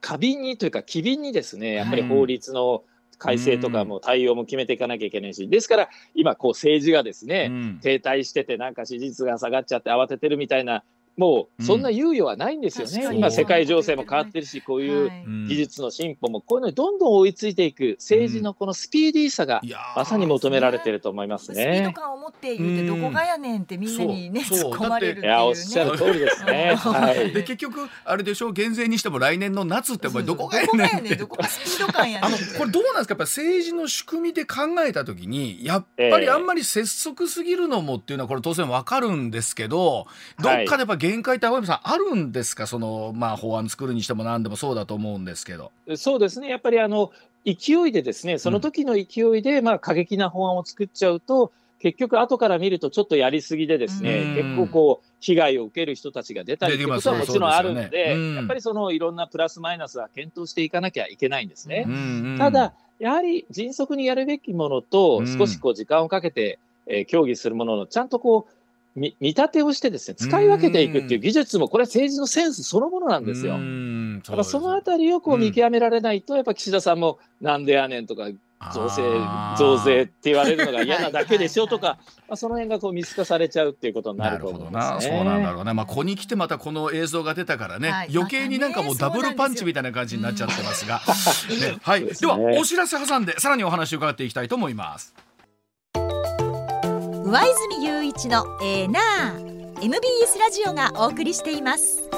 [0.00, 2.82] 過敏にというか、機敏にですね、やっぱり法律の
[3.18, 7.50] 改正とかも対応も決めていかなきゃいけないし、ですから、今、こう、政治がですね、
[7.82, 10.82] 停滞してて、なんか支持率が下がっちゃって慌ててるみたいな
[11.16, 15.10] もうそんな猶予はないんですよね、うん、今、世界情勢も変わってるし、こういう
[15.48, 19.62] 技術の進歩も、こういうのにどんどん追いついていく、政治のこのスピーディーさが、
[19.96, 21.62] まさに求められてると思いますね。
[21.62, 26.74] スピード感を持って言って、どこがやねんってみんなにね、突っ込まれるいや、おっしゃる通りですね。
[26.76, 28.48] はい、で結局、あれでしょ？
[28.48, 31.04] う、減税にしても来年の夏って、どこがやねん？
[31.06, 31.16] って。
[31.16, 32.26] どこがスピード感やねん。
[32.26, 40.06] あのこれ、どうなんですか、やっぱ政治の仕組みで考えたときに、やっぱりあんまり拙速すぎるのもっていうのは、これ、当然わかるんですけど、
[40.42, 42.66] どっかでやっぱ限界って、青山さん、あるんですか？
[42.66, 45.72] その、まあ、法案作るにしても何でもそうだと思うんですけど。
[45.96, 46.48] そうですね。
[46.48, 47.12] やっぱりあの
[47.44, 61.86] 勢いでですねその時の勢いで、まあ、過激な法案を作っちゃうと結局後から見るとちょっとやりすぎでですね結構こう被害を受ける人たちが出たりということはもちろんあるので、ね、やっぱりそのいろんなプラスマイナスは検討していかなきゃいけないんですね。
[62.36, 68.52] ただやはり迅速にやるべきものと少しこう時間をかけて、えー、協議するもののちゃんとこう
[68.96, 73.58] 見立てをしてですね使い分けていくっていう技術もこれは政治のセンスそのものなんですよ。
[74.22, 78.28] だからそのあたりをこう見極められないと、やっぱ岸田さんもなんでやねんとか
[78.72, 79.02] 増税
[79.58, 91.02] 増税って言われるのが嫌なだけでしょとか、まあ、その辺がこう見透かされちゃうっていうことになると思います、ね、そうなんだろうね、まあ、ここに来てまたこの映像が出たからね、はい、余計になんかもうダブルパンチみたいな感じになっちゃってますが、
[91.70, 95.25] ね、はい、ではお知らせ挟んでさらにお話を伺っていきたいと思います。
[97.26, 102.08] 上泉雄一のエーナー MBS ラジオがお送りしています。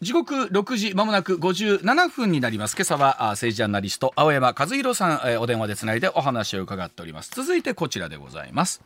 [0.00, 2.74] 時刻6時まもなく57分になります。
[2.74, 7.30] 今朝は政治ジャーナリスト青山和弘さん、えお電話でつないでお話を伺っております。
[7.34, 8.80] 続いてこちらでございます。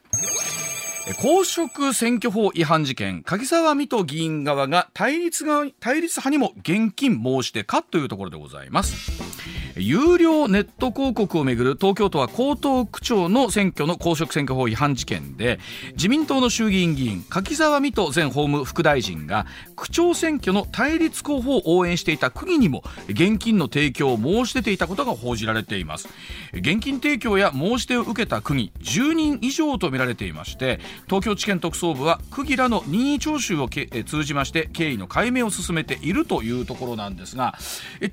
[1.22, 3.22] 公職選挙法違反事件。
[3.22, 9.59] 柿沢水戸議員側が対立側対立派にも現金申してかというところでございます。
[9.80, 15.58] 有料ネット広告をめぐる東京都は江東区長の選挙の公職選挙法違反事件で
[15.92, 26.08] 自民党の衆議院議員柿沢水戸前法務副大臣が区長選挙の対立候補を応援していた区議にも現金の提供を申し出ていたことが報じられています。
[26.52, 33.68] 現金提供や申し出を受けた区議10人以上とみられていまして東京地検特捜部は区議らの任意聴取を
[34.04, 37.56] 通じまして経緯の解明を進めているというところなんですが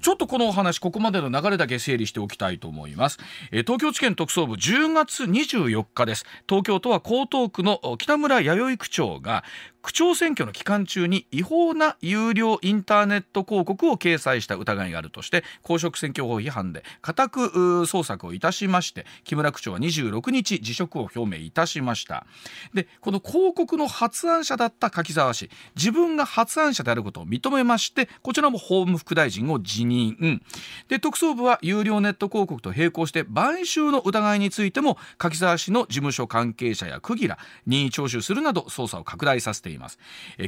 [0.02, 3.18] ちょっとこのお話ここまでの流れだけ整理しておきたいと思います。
[3.52, 6.26] 東京地検特捜部10月24日です。
[6.48, 9.44] 東京都は江東区の北村弥生区長が
[9.88, 17.40] 区長選挙の期間中に違法な有料インターネット広告を掲載した疑いがあるとして公職選挙法違反で家宅
[17.86, 22.26] 捜索をいたしまして木村区長は26日辞職を表明いたしました。
[22.74, 30.42] でこの広告の発案者だった柿沢氏自分が発案者であることを認めましてこちらも法務副大臣を辞任。
[30.90, 39.77] で特捜部は有料ネット広告と並行して買収の疑いについても柿沢氏の事務所関係者や区議ら任意聴取するなど捜査を拡大させています。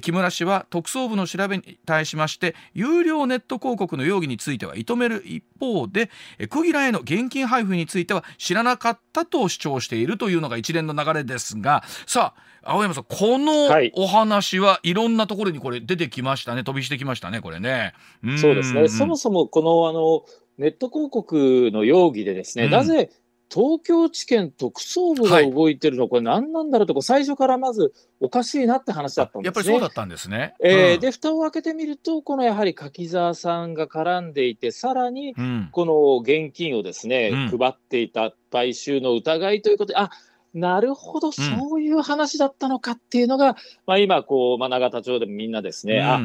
[0.01, 6.09] 木村氏は特捜部の調べに対しまして有料ネット広告の容疑については認める一方で
[6.49, 16.63] 区議らへの現金配布については知らなかったと主張しているというのが一連の流れですがさあ青山さんこのお話はいろんなところにこれ出てきましたね。
[16.63, 17.93] 飛びしてきましたねこれね。
[18.37, 18.87] そうですね。
[18.89, 20.23] そもそもこのあの
[20.57, 23.09] ネット広告の容疑でですね、うん、なぜ
[23.51, 29.45] 東京地検特捜部が動いてるの、はい、これ何なんだろうと最初からまずおかしいなって話だったんですね。
[29.47, 30.55] やっぱりそうだったんですね。
[30.61, 35.35] えー、うん、で蓋を開けてみるとこのやはり柿沢さんが絡んでいてさらに
[35.71, 40.11] この現金をですね、うん、配っていた買収の疑いということであ
[40.53, 41.41] なるほど、そ
[41.77, 46.19] ういう話だったのかっていうのが、まあ、今こう、まあ、永田町でもみんなですね、あ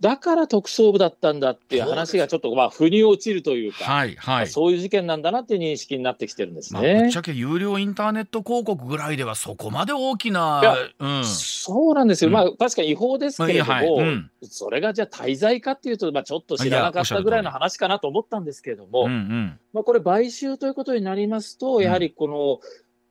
[0.00, 6.80] だから特捜部だったんだっていう話がちょっとまあ腑に落ちるというか、はいはい、そういう事件なんだなっていう認識になってきてるんですね。
[6.80, 14.02] まあ、ぶっちゃけ有料インターネット広告ぐらいではそこまで大きな、うん、そうなんですよ、うん、まあ確かに違法ですけれども、はいはい。
[14.02, 22.60] うん、それがじゃあ滞在かっていうと、まあ、ちょっと知らなかったぐらいの話かなと思ったんですけれども、うんうん、まあ、これ買収ということになりますとやはりこの、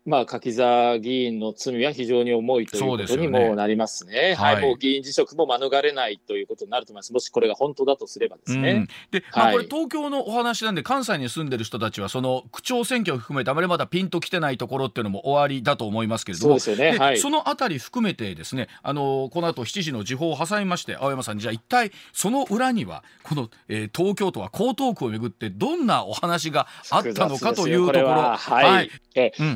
[0.05, 4.11] まあ、柿沢議員の罪は非常に重いということにもなりますね。
[4.11, 7.13] すねはい、はい、もう議員辞職も免れないということになると思います。
[7.13, 8.71] もしこれが本当だとすればですね。
[8.71, 16.97] うん、で、まあ、これ東京のお話なんで、関西に住んでる人たちは、その区長選挙を含めて、あまりまだピンときてないところっていうのも終わりだと思いますけれども、そうですよね。
[16.99, 28.35] はい、そのあたり含めてですね、あのこの後7時の時報を挟みまして、青山さん、じゃあ一体その裏には、この、えー、東京都は江東区をめぐってどんなお話があったのかというところ。
[28.35, 28.89] はい。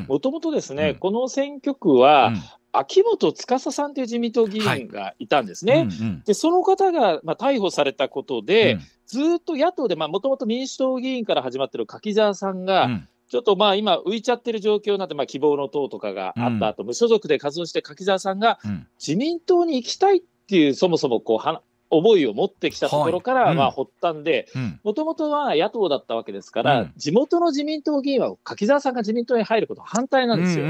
[0.06, 2.42] もともとですね、うん、このの選挙区は、うん。
[2.70, 5.72] 秋元司さんという自民党議員がいたんですね。
[5.72, 5.82] はい。
[5.82, 18.58] うんうん、でその方が、まあ、逮捕されたことで、うん、ずっと野党でもともと民主党議員から始まってる柿沢さんが、うん、ちょっとまあ今浮いちゃってる状況になって、まあ、希望の党とかがあった後、うん、無所属で活動して柿沢さんが
[18.98, 24.48] 自民党に行きたいっていうそもそもこうは思いを持ってきたところから、まあ、発端で、
[24.82, 30.66] もともとは野党だったわけですから、うん、地元の自民党議員は柿沢さんが自民党に入ること反対なんですよ。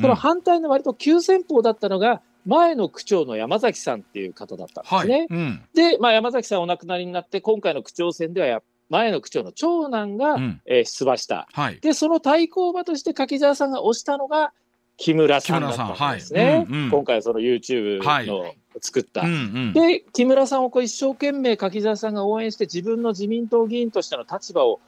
[0.00, 5.14] その反対の割と急先鋒だったのが、前の区長の山崎さんっていう方だったんですね。
[5.14, 5.26] はい。
[5.30, 14.52] うん、で、まあ、山崎さんお亡くなりになって、今回の区長選ではや前の区長の長男が、うん、えー、出馬した、はい、でその対抗馬として柿沢さんが推したのが
[14.98, 16.44] 木村さんだったんですね。
[16.44, 16.54] はい。
[16.64, 19.20] うんうん、今回その YouTube の作った。
[19.20, 24.80] はいうんうん、で木村さんをこう一生懸命柿沢さんが応援して自分の自民党議員としての立場を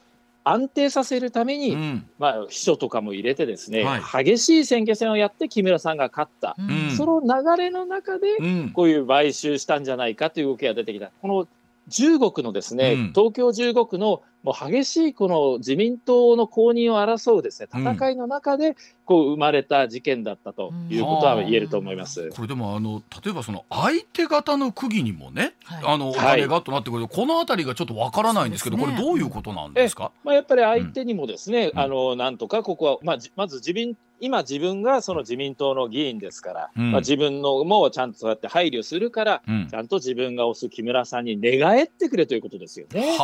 [0.42, 8.38] 安定させるために、うん、まあ、秘書とかも入れてですね、はい、激しい選挙戦をやって木村さんが勝った、うん、その流れの中で
[8.72, 11.10] こういう買収したんじゃないかという動きが出てきた。
[11.20, 11.46] この
[11.90, 22.22] 15区のですね、うん、東京15区のもう激しいこの自民党の公認を争うですね戦いの中でこう生まれた事件だったということは言えると思います。
[22.22, 27.08] うん、これでもあの例えばその相手方の区議にもね、はい、あのお金がとなってくる。
[27.08, 30.12] と、この辺りがちょっとわからないんですけど、ね、これどういうことなんですか？
[30.22, 43.16] まあやっぱり相手にもですね、うん、あのなんとかここはまあまず自民今自分がその自民党の議員ですから、うん、まあ、自分のもちゃんとそうやって配慮するから、うん、ちゃんと自分が推す木村さんに寝返ってくれということですよね。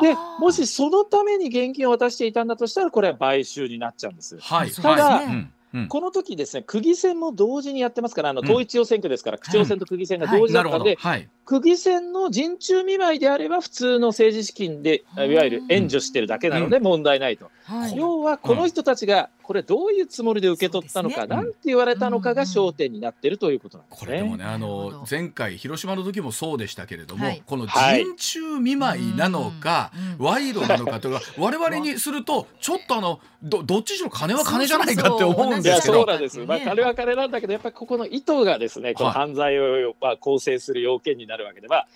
[0.00, 4.38] でもしそのために現金を渡していたんだとしたらこれは買収になっちゃうんです。
[4.38, 17.50] はい、ただ、はいうん、この時ですね区議選も同時にやってますからあの統一地方選挙ですから、区長選と区議選が同時だったんで、はい、区議選の陣中見舞いであれば普通の政治資金でいわゆる援助してるだけなので問題ないと。
[17.94, 24.06] 要はこの人たちがこれどういうつもりで受け取ったのか、ね、なんて言われたのかが焦点になっているということなんですね。
[24.06, 35.94] これでもねあの前回広島の時もそうでしたけれども、はい、この陣中見舞いなのか、賄賂なのかというのは我々にするとちょっとあのどどっちにしろ金は金じゃないかって思うんですけど。
[35.94, 36.38] そうなんです。
[36.40, 41.86] まあ金は金なんだけどやっぱりここの意図がですねこの犯罪を、まあ、構成する要件になるわけでは。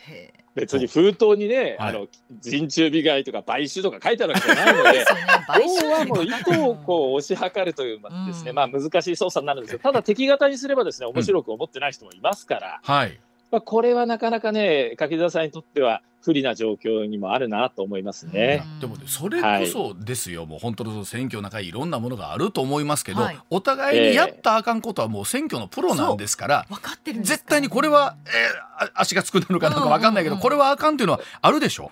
[0.54, 2.06] 別に封筒にね、あの
[2.42, 5.04] 人中被害とか買収とか書いてあるわけじゃないので、
[5.82, 13.18] 要はもう意図をこう推し量るというですね、まあ難しい操作になるんですけど、ただ敵方にすればですね面白く思ってない人もいますから、はい、
[13.52, 18.64] まあ、これはなかなかね、柿沢さんにとっては不利な状況にもあるなと思いますね。
[18.80, 28.16] でもねそれこそですよ、はい、もう本当の選挙の中にいろんなものがあると思いますけど、はい、お互いにやったあかんことはもう選挙のプロなんですから、分かってる絶対にこれは、
[28.80, 31.90] えー、足がつくのかなんか分かんないけど、これはあかんっていうのはあるでしょ？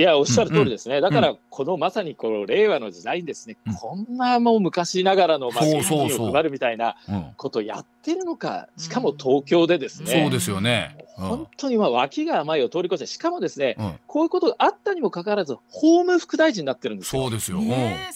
[0.00, 0.96] いや、おっしゃる通りですね。
[0.96, 6.96] うんうん、だから、このまさにこの令和の時代にですね、うん、こんなもう昔ながらの、まあ、現金を配るみたいな
[7.36, 10.22] ことをやってるのか、しかも東京でですね。
[10.22, 10.96] そうですよね。
[11.16, 17.22] 本当にまあ脇が甘いを通り越して、しかもですね、うん、こういうことがあったにもかかわらず、法務副大臣になってるんですよ。
[17.24, 17.60] そうですよ。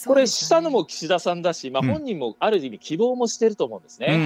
[0.06, 4.16] これ、したのも岸田さんだし、まあ、本人もある意味希望もしてると思うんですね。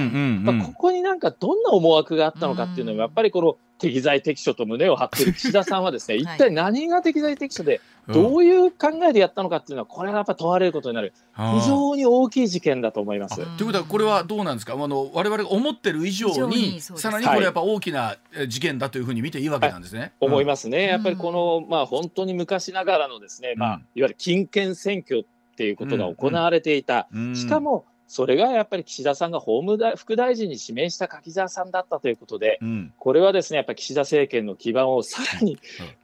[0.43, 13.35] まあ、ここになんかどんな思惑があったのかっていうのは、やっぱりこの適材適所と胸を張っている岸田さんはですね、一体何が適材適所で、どういう考えでやったのかっていうのは、これがやっぱ問われることになる、非常に大きい事件だと思います。
[13.35, 19.99] ということは、これはどうなんですか、あの我々が思ってる以上に、さらにこれ、やっぱ大きな事件だというふうに見ていいわけなんですね。
[19.99, 20.83] はい、思いますね。
[20.83, 35.59] やっぱりこの、まあ、本当に昔ながらのですね、まあ、いわゆる金権選挙っていうことが行われていた、しかも、それがやっぱり岸田さんが法務大副大臣に指名した柿沢さんだったということで、うん、これはですねやっぱり岸田政権の基盤をさらに、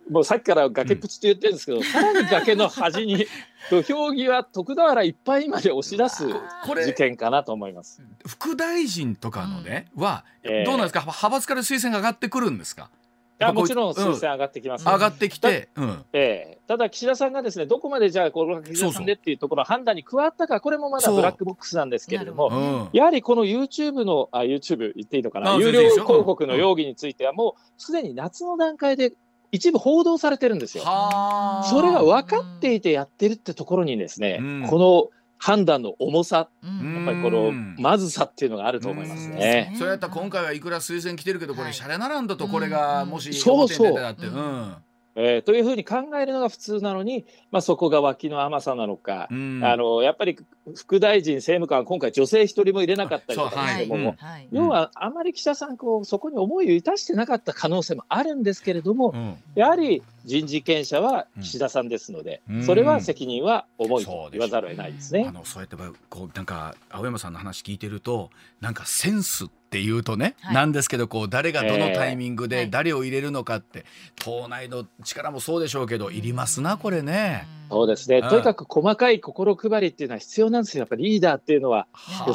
[0.07, 3.25] うん、もうさっきから崖っぷちと言ってるんですけど、うん、さらに崖の端に
[3.71, 8.03] 土俵際徳田原いっぱいまで押し出す事件かなと思います。
[8.27, 12.91] 副大臣とかのね、はどうなんですか、派閥から推薦が上がってくるんですか？
[13.37, 14.91] いやもちろん推薦上がってきます、ね。
[14.91, 22.55] うん、上がってきて、うん、えー、ただ岸田さんがですねどこまでじゃあこの岸田さんでっていうところ判断に加わったかこれもまだブラックボックスなんですけれども、う
[22.95, 25.55] ん、やはりこの YouTube のあ YouTube 言っていいのかな？
[25.55, 29.11] 有料広告の容疑についてはもうすでに夏の段階で
[29.51, 30.83] 一部報道されてるんですよ。
[30.83, 39.75] それが分かっていてやってるってところにですね、この判断の重さ、やっぱりこのまずさっていうのがあると思いますね。
[39.77, 44.27] そうやったら今回はいくら推薦来てるけどこれシャレならんだとこれがもし表に出てたって。
[44.27, 44.75] うん。
[45.17, 50.37] えー、というふうに考えるのが普通なのに、まあ、そこが脇の甘さなのか、うん、あのやっぱり
[50.75, 54.47] 副大臣、政務官は今回、女性一人も入れなかったりとかですけども、はい。
[54.51, 65.25] 要はあまり岸田さんこう、そこに思いを致してなかった可能性もあるんですけれども、うん、やはり人事権者は岸田さんですので、うん、それは責任は重いと言わざるを得ないですね。
[65.27, 65.77] あのそうやって
[66.09, 77.47] こうなんか青山さんの話聞いてるとなんかセンスっていうとね、はい、なんですけどこう誰がどのタイミングで誰を入れるのかって、えー、党内の力もそうでしょうけどいりますなこれね。
[77.69, 81.87] そうですね、とにかく細かい心配りっていうのは必要なんですよ、やっぱりリーダーっていうのは、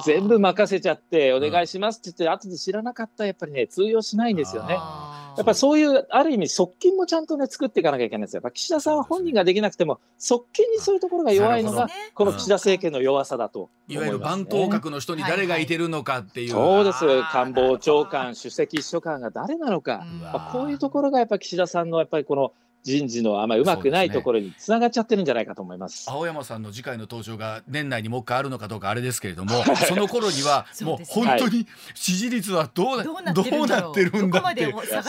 [0.05, 4.75] 全部任せちゃって、お願いしますって言って、後で知らなかったら、やっぱりね、通用しないんですよね。
[4.75, 8.39] やっぱそういう、ある意味、側近もちゃんとね、作っていかなきゃいけないんですよ。
[8.39, 16.51] やっぱ岸田さんは本人ができなくても、側近にそういうところが弱いのが、この岸田政権の弱さだと、ね、いわゆる番頭閣の人に誰がいてるのかっていう。
[16.51, 34.11] そうです、官房長官、首席秘書官が誰なのか、まあ、こういうところがやっぱり岸田さんのやっぱりこの、人事のあまりうまくないところにつながっちゃってるんじゃないかと思います、ね、青山さんの次回の登場が年内にもう一回あるのかどうかあれですけれどもその頃にはもう本当に支持率はどう,、どうなってるんだって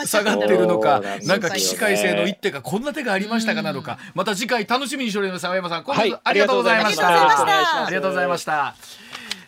[0.06, 1.02] 下がってるのか。
[1.24, 3.98] なんか起死回生の一手がこんな手がありましたかなのか。
[4.14, 5.46] また次回楽しみにしております。
[5.46, 9.01] 青山さん今度ありがとうございました、ありがとうございました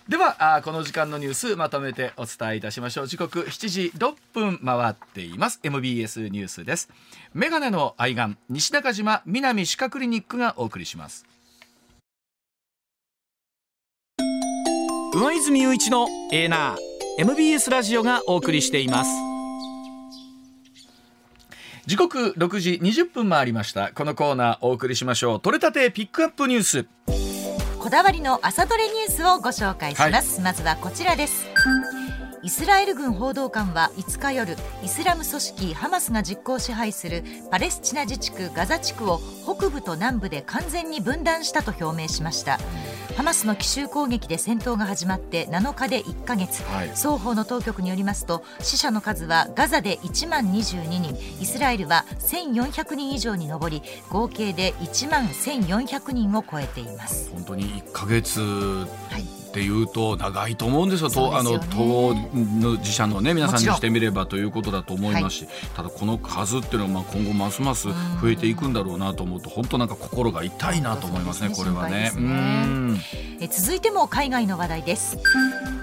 [0.08, 3.06] ではあこの時間のニュースまとめてお伝えいたしましょう。
[3.06, 5.60] 時刻7時6分回っています。
[5.62, 6.90] MBS ニュースです。
[7.32, 11.24] メガネの愛玩西中島南歯科クリニックがお送りします。
[15.14, 16.76] 上泉雄一のエーナー。
[17.20, 19.10] MBS ラジオがお送りしています。
[21.86, 23.90] 時刻6時20分回りました。
[23.92, 25.40] このコーナーお送りしましょう。
[25.40, 26.86] 取れたてピックアップニュース
[27.84, 31.44] こだわりの朝トレニュースをご紹介します、はい、まずはこちらです
[32.44, 42.58] イスラエル軍報道官は5日夜イスラム組織ハマスが実効支配するパレスチナ自治区ガザ地区を北部と南部で完全に分断したと表明しました。
[43.16, 57.30] ハマスの奇襲攻撃で戦闘が始まって7日で1ヶ月、はい、双方の当局によりますと死者の数はガザで1万22人イスラエルは1400人以上に上り合計で1万1400人を超えています。
[57.32, 65.36] 本当に1ヶ月、はいっていうと長いと思うんですよ、すよあの当の自社の、ね、皆さんにしてみればということだと思います。
[65.36, 67.86] し、はい、ただこの数っていうのはまあ今後ますます
[68.20, 72.10] 増えていくんだろうなと思うと本当なんか心が痛いなと思いますね、これはね。
[72.16, 73.00] ね。
[73.38, 75.18] ええ続いても海外の話題です。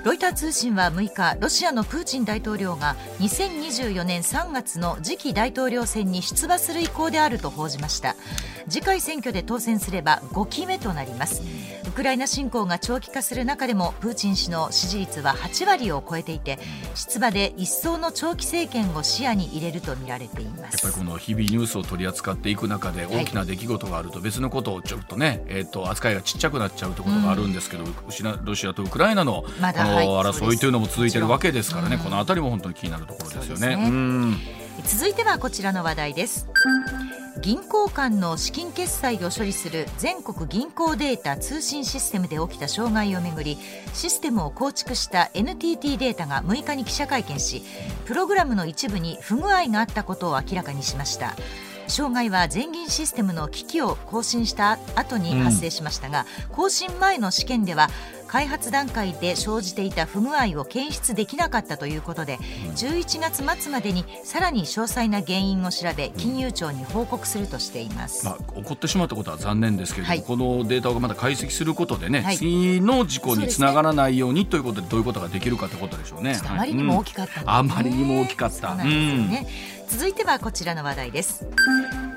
[0.04, 8.16] ロイター通信は6日ロシアのプーチン大統領が2024年3月の次期大統領選に出馬する意向であると報じました。
[8.68, 11.44] 次回選挙で当選すれば5期目となります。
[11.88, 16.60] ウクライナ侵攻が長期化する中でもプーチン氏の支持率は8割を超えていて
[16.96, 20.86] 出馬で一層の長期政権を視野に入れるとみられています。
[20.86, 27.96] やっぱりこの日々ニュースを取り扱っていく中で大きな出来事があると別のことをちょっとね、えー、と扱いがちっちゃくなっちゃうところがあるんですけど、うん、
[28.46, 34.61] ロシアとウクライナのこの争いというのも続いているわけですからね、この辺りも本当に気になるところですよね。
[34.86, 36.48] 続いてはこちらの話題です。
[37.42, 43.58] 銀行間の資金決済を処理する全国銀行データ通信システムで起きた障害をめぐり
[43.94, 47.64] システムを構築した NTT データが6日に記者会見し
[48.06, 51.36] プログラムの一部に不具合があったことを明らかにしました
[51.88, 57.90] 障害は全銀システムの機器を更新した後に発生しましたが、うん、更新前の試験では
[58.32, 62.38] 開発段階で生じていた不具合を検出できなかったということで、
[62.78, 76.40] 11月末までにさらに詳細な原因を調べ金融庁に報告するとしています、まあ、起こってしまったことは残念ですけれども、はい、このデータをまた解析することでね、はい、次の事故につながらないようにということでどういうことができるかということでしょうね。
[76.48, 78.76] あまりにも大きかった、ねうん、あまりにも大きかった。
[78.76, 79.46] ね、
[79.92, 81.46] 続いてはこちらの話題です。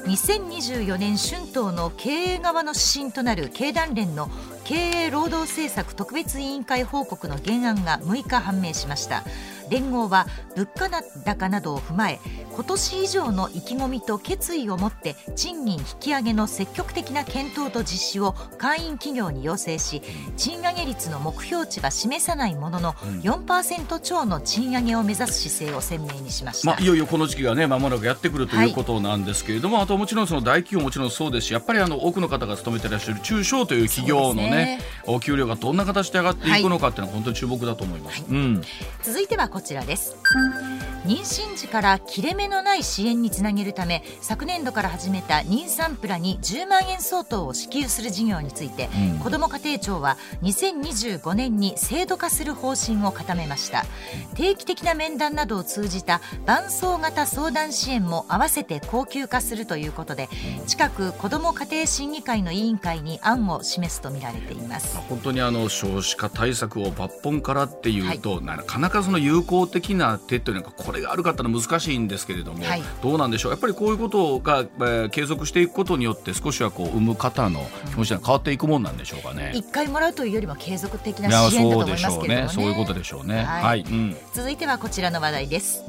[0.07, 4.31] 2024年春闘の経営側の指針となる経団連の
[4.65, 4.75] 経
[5.07, 9.25] 営労働政策特別委員会報告の原案が6日判明しました
[9.71, 12.21] 連合は物価高などを踏まえ
[12.55, 20.03] 今年以上の意気込みと決意を持って賃金引き上げの積極的な検討と実施を会員企業に要請し
[20.37, 38.31] 賃上げ率の目標値は示さないものの4%超の賃上げを目指す姿勢を鮮明にしました、まあ、いよいよこの時期がねまもなくやってくるということなんですけれども、はい、あともちろんその大企業もちろんそうですしやっぱりあの多くの方が勤めていらっしゃる中小という企業のね、ね、お給料がどんな形で上がっていくのかっていうのは本当に注目だと思います、はい。
[38.31, 38.63] うん、
[39.03, 40.17] 続いてはこちらです。
[41.05, 53.85] 妊娠時から切れ目のない支援につなげるため昨年度から始めた妊産プラに10万円相当を支給する事業について、うん、子ども家庭庁は2025年に制度化する方針を固めました。
[54.35, 60.29] 定期的な面談などを通じた伴走型相談支援も合わせて恒久化するということで
[60.67, 64.97] 近く子ども家庭審議会の委員会に案を示すとみられています。
[65.09, 73.53] 本当にあの少子化対策を抜本からっていうと、はい、なかなかその有効的な手というのがこれがあるかったら難しいんですけれども、はい、どうなんでしょう？
[73.53, 79.53] やっぱりこういうことが、えー、継続していくことによって少しはこう産む方の気持ちが変わっていくもんなんでしょうかね。
[79.55, 82.49] 一、回もらうというよりは継続的な支援だと思いますけどね。
[82.49, 83.45] そういうことでしょうね。
[83.45, 85.83] はい、はいうん、続いてはこちらの話題です。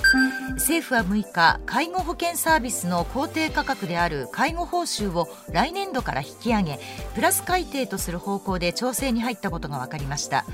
[0.55, 6.79] 政府は6日介護保険サービスの公定価格である介護報酬を来年度から引き上げ
[7.13, 10.45] プラス改定とする方向で調整に入ったことが分かりました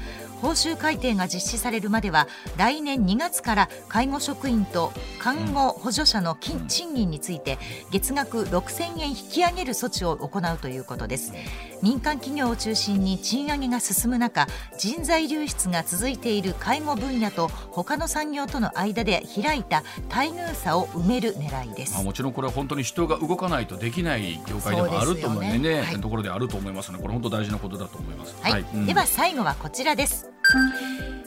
[0.41, 2.27] 報酬改定が実施されるまでは
[2.57, 7.59] 来年2月から介護職員と看護補助者の賃金について
[7.91, 11.33] 月額6000円引き上げる措置を行うということです。
[11.81, 28.65] 民間企業を中心に賃上げが進む中人材流出が続いている介護分野と他の産業との間で開いた待遇差を埋める狙いです、まあ、もちろんこれは本当に人が動かないとできない業界でもあると思うねね、はい、ところであると思いますのでこれ本当大事なことだと思います、はい、はい。
[28.73, 30.30] うん、では最後はこちらです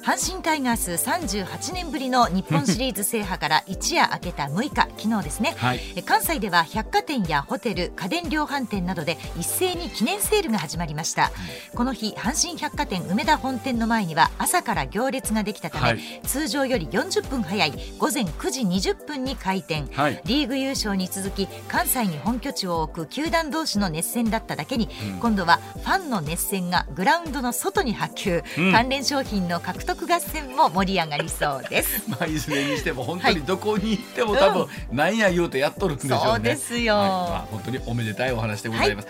[0.04, 11.32] 阪神タイガース38年ぶりの日本シリーズ制覇から 一夜明けた6日昨日ですね、はい、関西では百貨店やホテル家電量販店などで一斉に記念セールが始まりました、
[11.74, 32.02] この日阪神百貨店梅田本店の前には朝から行列ができたため、はい、通常より40分早い午前9時20分に開店、はい、リーグ優勝に続き関西に本拠地を置く球団同士の熱戦だっただけに、うん、今度はファンの熱戦がグラウンドの外に波及、うん、関連商品の獲得合戦も盛り上がりそうです。
[32.10, 39.08] まあいずれにしても本当にどこに行っても、多分何や言うとやっとるんでしょうね、そうですよ、はい、まあ、本当におめでたいお話でございます、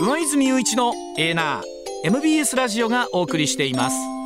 [0.00, 1.62] 宇野泉雄一のエーナー
[2.04, 4.21] MBS ラジオがお送りしています